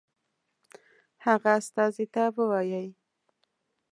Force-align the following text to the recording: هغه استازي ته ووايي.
هغه 1.25 1.51
استازي 1.59 2.05
ته 2.13 2.23
ووايي. 2.35 2.87